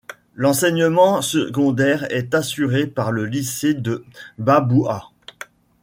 [0.33, 4.03] L'enseignement secondaire est assuré par le lycée de
[4.39, 5.11] Baboua.